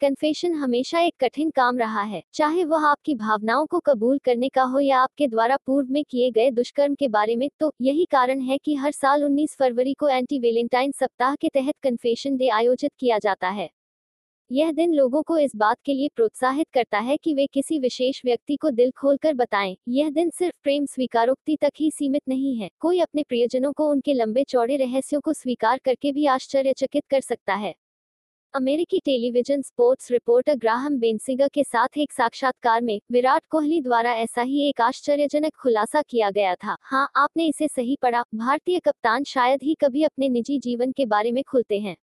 [0.00, 4.62] Confession हमेशा एक कठिन काम रहा है, चाहे वह आपकी भावनाओं को कबूल करने का
[4.62, 8.40] हो या आपके द्वारा पूर्व में किए गए दुष्कर्म के बारे में तो यही कारण
[8.40, 12.92] है कि हर साल 19 फरवरी को एंटी वेलेंटाइन सप्ताह के तहत कन्फेशन डे आयोजित
[12.98, 13.68] किया जाता है।
[14.50, 18.20] यह दिन लोगों को इस बात के लिए प्रोत्साहित करता है कि वे किसी विशेष
[18.24, 22.70] व्यक्ति को दिल खोलकर बताएँ, यह दिन सिर्फ़ प्रेम स्वीकारोक्ति तक ही सीमित नहीं है,
[22.80, 27.54] कोई अपने प्रियजनों को उनके लंबे चौड़े रहस्यों को स्वीकार करके भी आश्चर्यचकित कर सकता
[27.54, 27.74] है।
[28.54, 34.42] अमेरिकी television sports reporter Graham Bensinger के साथ एक साक्षात्कार में विराट कोहली द्वारा ऐसा
[34.42, 39.60] ही एक आश्चर्यजनक खुलासा किया गया था। हाँ आपने इसे सही पढ़ा। भारतीय कप्तान शायद
[39.62, 41.96] ही कभी अपने निजी जीवन के बारे में खुलते हैं।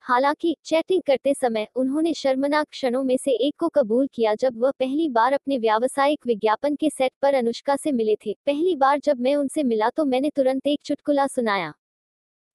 [0.00, 4.70] हालाँकि, चैटिंग करते समय उन्होंने शर्मनाक क्षणों में से एक को कबूल किया जब वह
[4.70, 9.20] पहली बार अपने व्यावसायिक विज्ञापन के सेट पर अनुष्का से मिले थे। पहली बार जब
[9.20, 11.72] मैं उनसे मिला तो मैंने तुरंत एक चुटकुला सुनाया।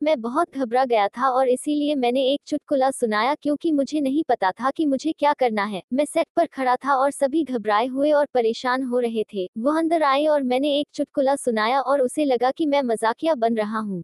[0.01, 4.51] मैं बहुत घबरा गया था और इसीलिए मैंने एक चुटकुला सुनाया क्योंकि मुझे नहीं पता
[4.51, 8.11] था कि मुझे क्या करना है। मैं सेट पर खड़ा था और सभी घबराए हुए
[8.11, 12.25] और परेशान हो रहे थे। वह अंदर आए और मैंने एक चुटकुला सुनाया और उसे
[12.25, 14.01] लगा कि मैं मजाकिया बन रहा हूँ।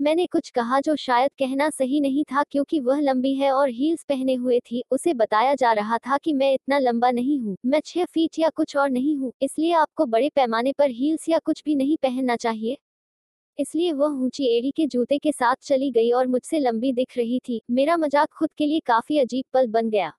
[0.00, 4.04] मैंने कुछ कहा जो शायद कहना सही नहीं था क्योंकि वह लंबी है और हील्स
[4.08, 7.80] पहने हुए थी। उसे बताया जा रहा था कि मैं इतना लंबा नहीं हूँ। मैं
[7.86, 11.62] छह फीट या कुछ और नहीं हूँ, इसलिए आपको बड़े पैमाने पर हील्स या कुछ
[11.64, 12.76] भी नहीं पहनना चाहिए।
[13.58, 17.38] इसलिए वह ऊँची एड़ी के जूते के साथ चली गई और मुझसे लंबी दिख रही
[17.48, 20.12] थी। मेरा मज़ाक खुद के लिए काफ़ी अजीब पल बन गया।